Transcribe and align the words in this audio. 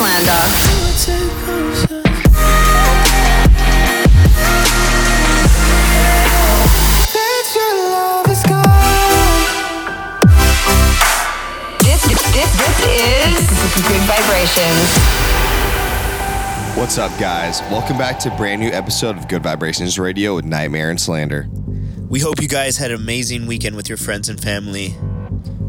Slander. 0.00 0.32
This, 11.80 12.02
this, 12.08 12.32
this 12.32 12.72
is 12.88 13.44
Gud 13.82 14.00
Vibrations. 14.08 14.88
What's 16.78 16.96
up, 16.96 17.10
guys? 17.20 17.60
Welcome 17.70 17.98
back 17.98 18.18
to 18.20 18.32
a 18.32 18.36
brand 18.38 18.62
new 18.62 18.70
episode 18.70 19.18
of 19.18 19.28
Gud 19.28 19.42
Vibrations 19.42 19.98
Radio 19.98 20.34
with 20.34 20.46
NGHTMRE 20.46 20.88
and 20.88 20.98
Slander. 20.98 21.46
We 22.08 22.20
hope 22.20 22.40
you 22.40 22.48
guys 22.48 22.78
had 22.78 22.90
an 22.90 22.96
amazing 22.96 23.46
weekend 23.46 23.76
with 23.76 23.90
your 23.90 23.98
friends 23.98 24.30
and 24.30 24.40
family. 24.40 24.94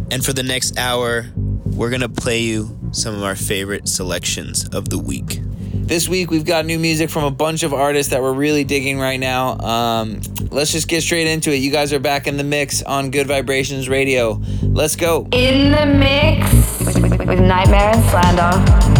And 0.09 0.23
for 0.23 0.31
the 0.31 0.43
next 0.43 0.77
hour, 0.77 1.25
we're 1.35 1.89
going 1.89 1.99
to 1.99 2.07
play 2.07 2.39
you 2.39 2.77
some 2.91 3.15
of 3.15 3.23
our 3.23 3.35
favorite 3.35 3.87
selections 3.87 4.67
of 4.69 4.89
the 4.89 4.97
week. 4.97 5.39
This 5.73 6.07
week 6.07 6.31
we've 6.31 6.45
got 6.45 6.65
new 6.65 6.79
music 6.79 7.09
from 7.09 7.23
a 7.23 7.31
bunch 7.31 7.63
of 7.63 7.73
artists 7.73 8.11
that 8.11 8.21
we're 8.21 8.33
really 8.33 8.63
digging 8.63 8.99
right 8.99 9.19
now. 9.19 9.57
Um, 9.59 10.21
let's 10.49 10.71
just 10.71 10.87
get 10.87 11.01
straight 11.01 11.27
into 11.27 11.51
it. 11.51 11.57
You 11.57 11.71
guys 11.71 11.91
are 11.91 11.99
back 11.99 12.27
in 12.27 12.37
the 12.37 12.43
mix 12.43 12.81
on 12.83 13.11
Gud 13.11 13.27
Vibrations 13.27 13.89
Radio. 13.89 14.41
Let's 14.61 14.95
go. 14.95 15.27
In 15.31 15.71
the 15.71 15.85
mix 15.85 16.79
with, 16.79 17.01
with, 17.01 17.19
with 17.19 17.39
NGHTMRE 17.39 17.95
and 17.95 18.09
Slander. 18.09 18.90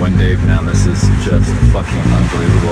One 0.00 0.16
day, 0.16 0.34
man. 0.36 0.64
This 0.64 0.86
is 0.86 1.02
just 1.24 1.52
fucking 1.72 1.98
unbelievable. 2.10 2.70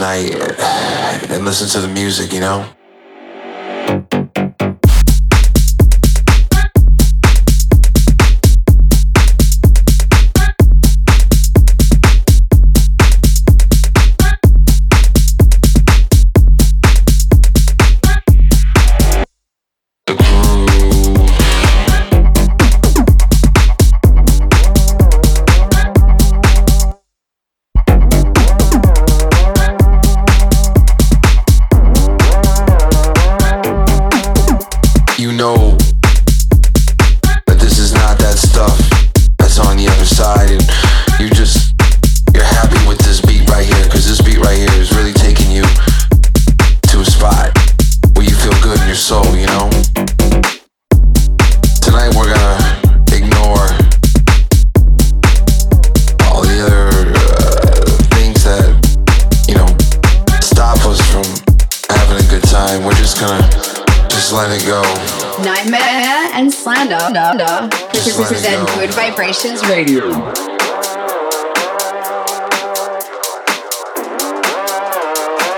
tonight 0.00 0.32
and 1.30 1.44
listen 1.44 1.68
to 1.68 1.86
the 1.86 1.92
music, 1.92 2.32
you 2.32 2.40
know? 2.40 2.79
Gud 68.80 68.94
Vibrations 68.94 69.60
Radio. 69.68 70.08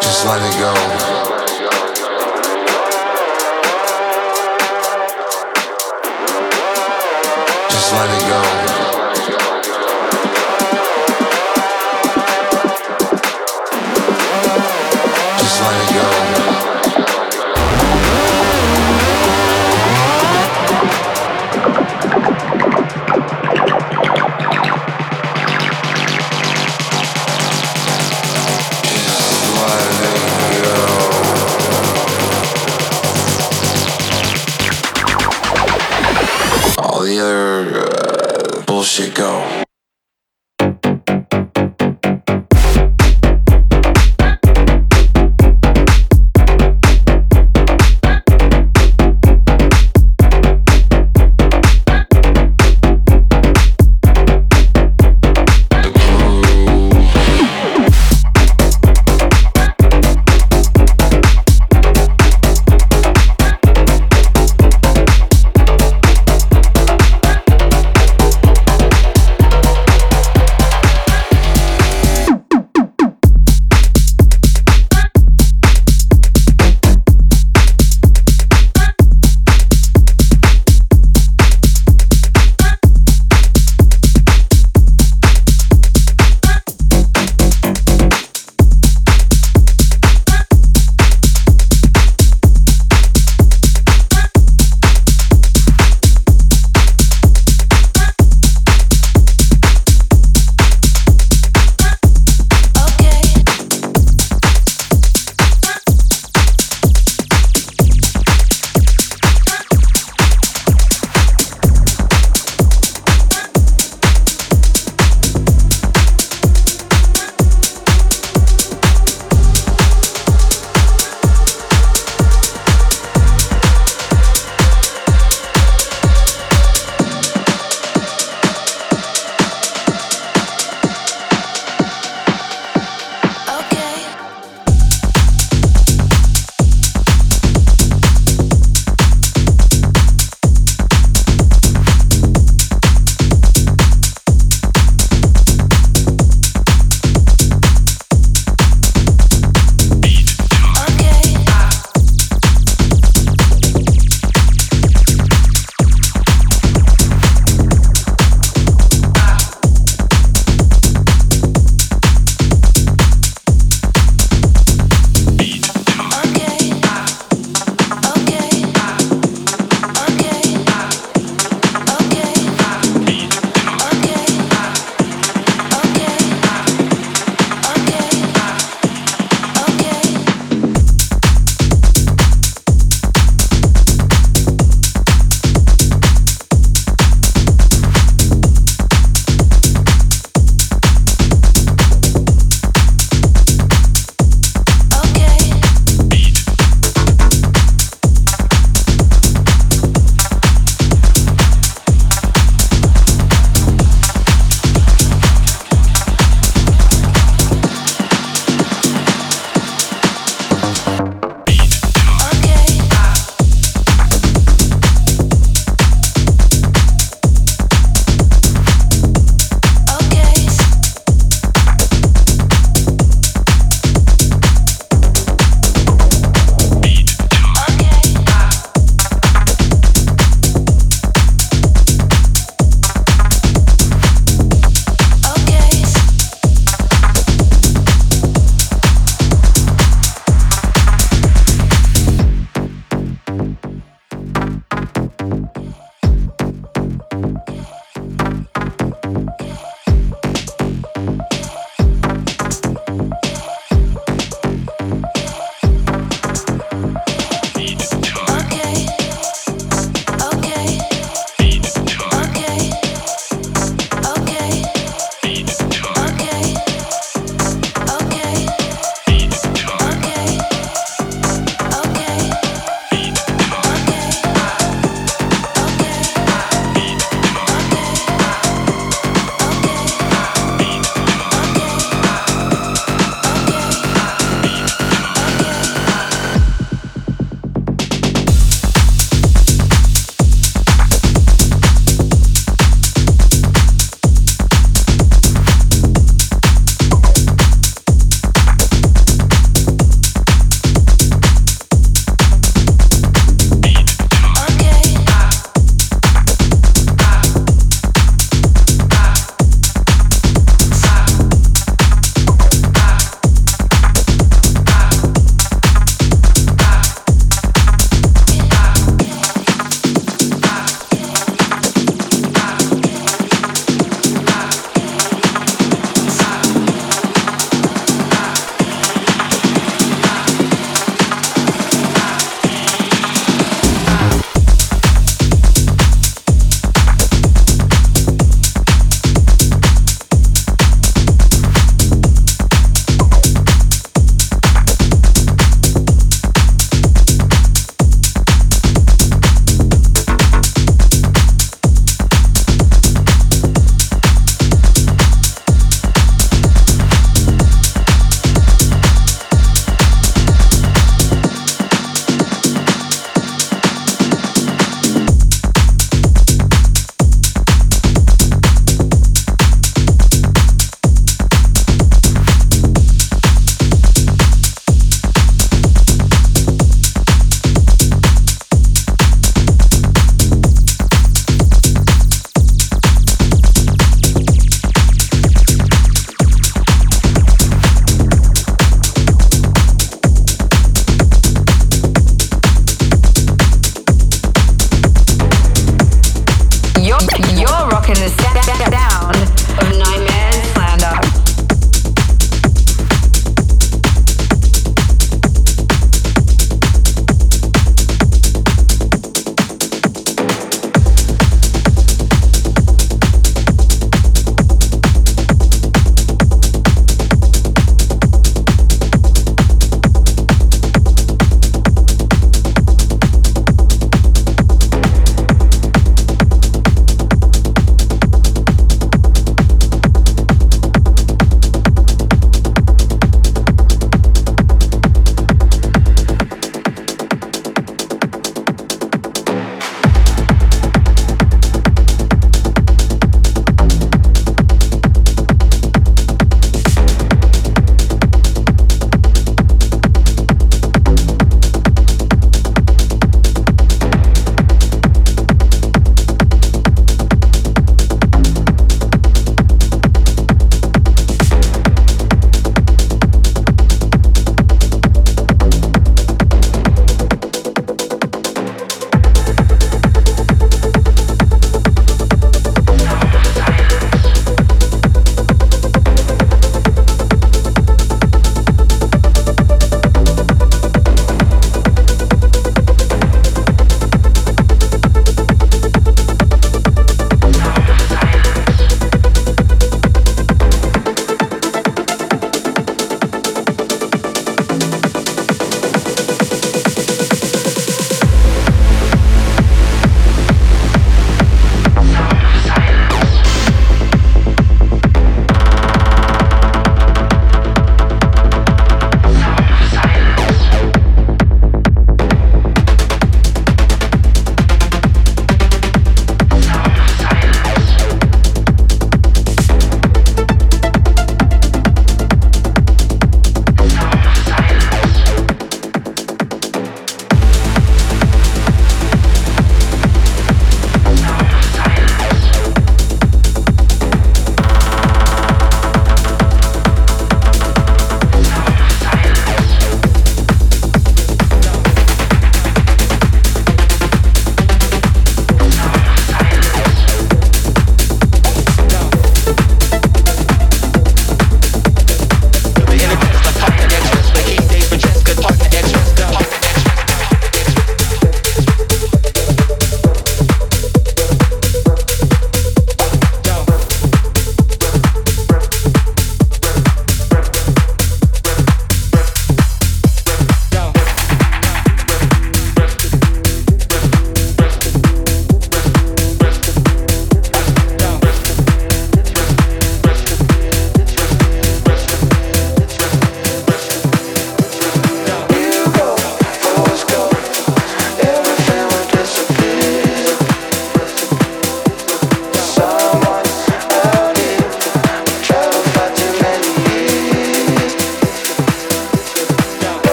Just 0.00 0.24
let 0.24 0.40
it 0.40 0.56
go. 0.58 0.72
Just 7.68 7.92
let 7.92 8.08
it 8.08 8.28
go. 8.30 8.79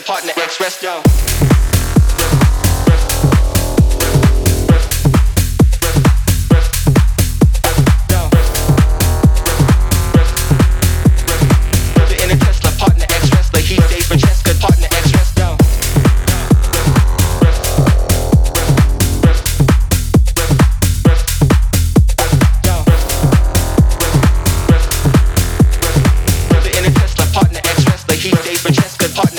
Partner, 0.00 0.34
ex 0.36 0.60
wrestler. 0.60 1.02
He 28.22 28.30
dates 28.30 28.60
Francesca, 28.60 29.08
partner, 29.16 29.31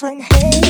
different. 0.00 0.22
Hey. 0.32 0.69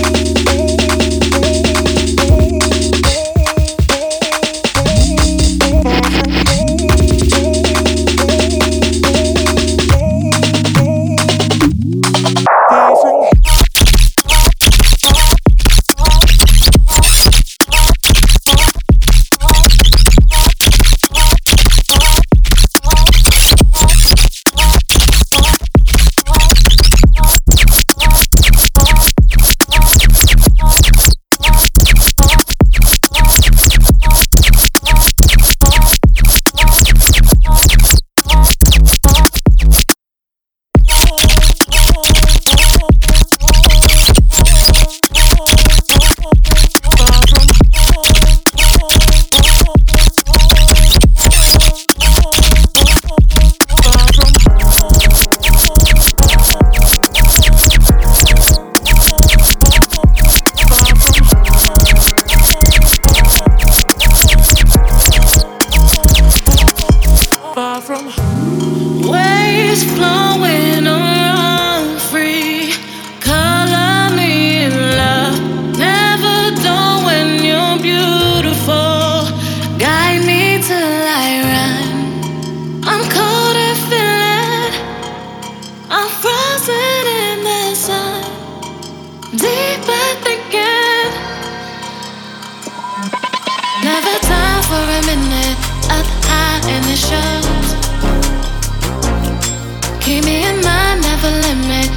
Keep 100.00 100.24
me 100.24 100.44
in 100.44 100.60
mind, 100.60 101.02
never 101.02 101.30
limit. 101.30 101.88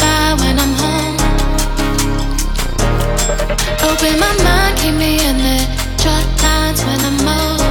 By 0.00 0.34
when 0.40 0.58
I'm 0.58 0.74
home. 0.82 1.16
Open 3.88 4.18
my 4.18 4.32
mind, 4.42 4.78
keep 4.78 4.94
me 4.94 5.20
in 5.28 5.38
it. 5.38 5.68
Draw 6.02 6.18
lines 6.42 6.82
when 6.84 7.00
I'm 7.08 7.28
old. 7.38 7.62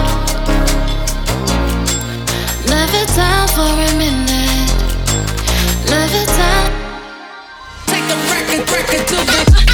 Never 2.70 3.04
down 3.16 3.48
for 3.50 3.68
a 3.68 3.92
minute. 3.98 4.72
Never 5.92 6.26
down. 6.40 6.72
Take 7.88 8.06
the 8.08 8.16
record, 8.32 8.64
record 8.72 9.08
to 9.10 9.16
the. 9.16 9.66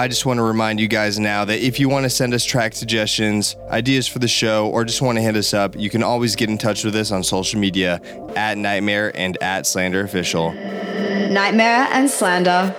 I 0.00 0.08
just 0.08 0.24
want 0.24 0.38
to 0.38 0.42
remind 0.42 0.80
you 0.80 0.88
guys 0.88 1.18
now 1.18 1.44
that 1.44 1.60
if 1.60 1.78
you 1.78 1.90
want 1.90 2.04
to 2.04 2.08
send 2.08 2.32
us 2.32 2.42
track 2.42 2.72
suggestions, 2.72 3.54
ideas 3.68 4.08
for 4.08 4.18
the 4.18 4.28
show, 4.28 4.72
or 4.72 4.82
just 4.86 5.02
want 5.02 5.18
to 5.18 5.20
hit 5.20 5.36
us 5.36 5.52
up, 5.52 5.76
you 5.76 5.90
can 5.90 6.02
always 6.02 6.36
get 6.36 6.48
in 6.48 6.56
touch 6.56 6.84
with 6.84 6.96
us 6.96 7.12
on 7.12 7.22
social 7.22 7.60
media 7.60 8.00
at 8.32 8.56
NGHTMRE 8.56 9.12
and 9.12 9.36
at 9.42 9.66
Slander 9.66 10.00
Official. 10.00 10.52
NGHTMRE 10.56 11.60
and 11.92 12.08
Slander 12.08 12.72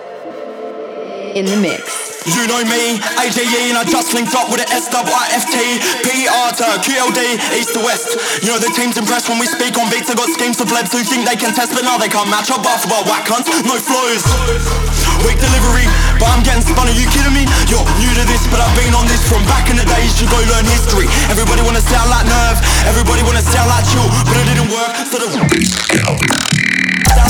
in 1.38 1.46
the 1.46 1.62
mix. 1.62 2.10
You 2.26 2.42
know 2.50 2.58
me, 2.66 2.98
AJE, 2.98 3.70
and 3.70 3.78
I 3.78 3.86
just 3.86 4.14
linked 4.14 4.34
up 4.34 4.50
with 4.50 4.58
the 4.58 4.66
SWIFT, 4.66 5.54
PR 6.02 6.50
to 6.58 6.66
QLD, 6.82 7.38
east 7.54 7.74
to 7.74 7.86
west. 7.86 8.42
You 8.42 8.50
know 8.50 8.58
the 8.58 8.74
team's 8.74 8.98
impressed 8.98 9.28
when 9.28 9.38
we 9.38 9.46
speak 9.46 9.78
on 9.78 9.86
beats. 9.94 10.10
I 10.10 10.18
got 10.18 10.26
schemes 10.30 10.58
of 10.58 10.66
plebs 10.66 10.90
who 10.90 11.06
think 11.06 11.22
they 11.22 11.38
can 11.38 11.54
test, 11.54 11.70
but 11.70 11.86
now 11.86 11.98
they 11.98 12.10
can't 12.10 12.30
match 12.30 12.50
up. 12.50 12.66
Basketball 12.66 13.06
whack 13.06 13.30
cunts, 13.30 13.46
no 13.62 13.78
flows. 13.78 15.01
Weak 15.22 15.38
delivery, 15.38 15.86
but 16.18 16.28
I'm 16.34 16.42
getting 16.42 16.66
spun. 16.66 16.90
Are 16.90 16.98
you 16.98 17.06
kidding 17.10 17.34
me? 17.34 17.46
You're 17.70 17.84
new 18.02 18.12
to 18.18 18.24
this, 18.26 18.42
but 18.50 18.58
I've 18.58 18.74
been 18.74 18.94
on 18.94 19.06
this 19.06 19.22
from 19.26 19.42
back 19.46 19.70
in 19.70 19.76
the 19.78 19.86
days 19.86 20.18
You 20.20 20.26
go 20.26 20.38
learn 20.50 20.66
history. 20.66 21.06
Everybody 21.30 21.62
wanna 21.62 21.82
sound 21.82 22.10
like 22.10 22.26
Nerve, 22.26 22.58
everybody 22.90 23.22
wanna 23.22 23.42
sound 23.42 23.70
like 23.70 23.86
Chill, 23.86 24.08
but 24.26 24.36
it 24.36 24.46
didn't 24.50 24.70
work. 24.70 24.90
So 25.06 25.18
the 25.22 25.28
sound 25.30 25.46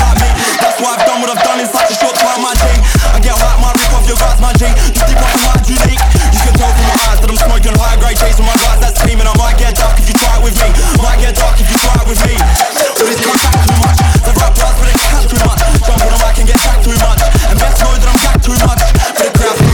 like 0.01 0.19
me. 0.25 0.31
That's 0.63 0.79
why 0.81 0.95
I've 0.95 1.05
done 1.05 1.21
what 1.21 1.31
I've 1.33 1.43
done 1.43 1.61
in 1.61 1.69
such 1.69 1.91
a 1.91 1.97
short 1.99 2.17
time, 2.17 2.41
my 2.41 2.55
G. 2.55 2.65
I 3.13 3.19
get 3.21 3.35
hot, 3.37 3.61
my 3.61 3.71
rip 3.77 3.93
off 3.93 4.07
your 4.09 4.17
guards, 4.17 4.41
my 4.41 4.53
G. 4.55 4.67
You 4.67 5.03
deep 5.05 5.19
in 5.19 5.41
my 5.43 5.53
unique. 5.69 6.03
You 6.33 6.41
can 6.45 6.55
tell 6.57 6.73
from 6.73 6.87
my 6.87 6.97
eyes 7.13 7.19
that 7.21 7.29
I'm 7.29 7.41
smoking 7.41 7.75
high 7.77 7.99
grade 8.01 8.17
chasing 8.17 8.47
my 8.47 8.57
guys. 8.57 8.79
That's 8.81 8.97
teaming. 9.03 9.27
I 9.27 9.35
might 9.37 9.59
get 9.59 9.75
dark 9.77 9.99
if 9.99 10.07
you 10.09 10.17
try 10.17 10.39
it 10.39 10.43
with 10.45 10.57
me. 10.57 10.69
Might 11.03 11.21
get 11.21 11.35
dark 11.37 11.61
if 11.61 11.69
you 11.69 11.79
try 11.83 11.97
it 11.99 12.07
with 12.09 12.21
me. 12.25 12.35
All 12.39 13.05
these 13.05 13.21
cunts 13.21 13.45
act 13.47 13.63
too 13.69 13.79
much. 13.83 13.99
The 14.23 14.33
rap 14.39 14.53
but 14.55 14.87
they 14.87 14.97
cat 14.97 15.23
too 15.29 15.41
much. 15.45 15.61
Jump 15.83 15.99
on 15.99 16.11
the 16.15 16.19
mic 16.23 16.37
and 16.41 16.47
get 16.49 16.59
jacked 16.63 16.85
too 16.87 16.97
much. 16.99 17.42
That 17.59 17.77
I'm 18.09 18.19
gacked 18.25 18.45
too 18.45 18.57
much. 18.65 18.83
Too 19.13 19.69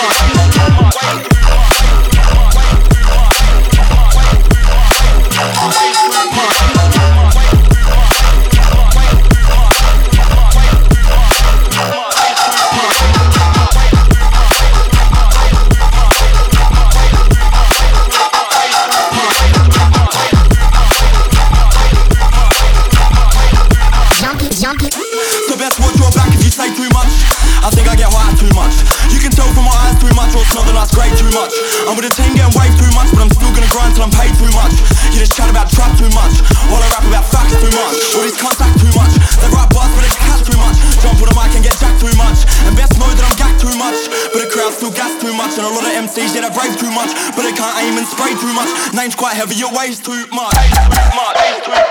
Name's 48.95 49.15
quite 49.15 49.35
heavy, 49.35 49.55
your 49.55 49.73
waist 49.73 50.05
too 50.05 50.27
much. 50.33 50.53
Too 50.53 51.15
much, 51.15 51.37
too 51.65 51.71
much, 51.71 51.88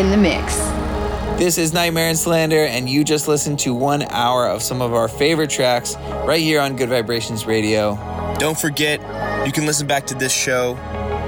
in 0.00 0.10
the 0.10 0.16
mix. 0.16 0.56
This 1.38 1.58
is 1.58 1.72
NGHTMRE 1.72 1.98
and 1.98 2.18
Slander, 2.18 2.64
and 2.64 2.88
you 2.88 3.04
just 3.04 3.28
listened 3.28 3.58
to 3.60 3.74
one 3.74 4.00
hour 4.04 4.46
of 4.48 4.62
some 4.62 4.80
of 4.80 4.94
our 4.94 5.08
favorite 5.08 5.50
tracks 5.50 5.94
right 6.24 6.40
here 6.40 6.58
on 6.58 6.74
Gud 6.74 6.88
Vibrations 6.88 7.44
Radio. 7.44 7.96
Don't 8.38 8.58
forget, 8.58 8.98
you 9.46 9.52
can 9.52 9.66
listen 9.66 9.86
back 9.86 10.06
to 10.06 10.14
this 10.14 10.32
show 10.32 10.76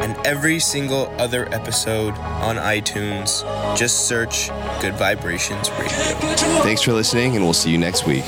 and 0.01 0.17
every 0.27 0.59
single 0.59 1.07
other 1.21 1.53
episode 1.55 2.15
on 2.15 2.57
iTunes. 2.57 3.47
Just 3.77 4.09
search 4.09 4.49
Gud 4.81 4.95
Vibrations 4.95 5.71
Radio. 5.73 5.91
Thanks 6.63 6.81
for 6.81 6.95
listening, 6.95 7.37
and 7.37 7.45
we'll 7.45 7.53
see 7.53 7.71
you 7.71 7.79
next 7.79 8.07
week. 8.07 8.25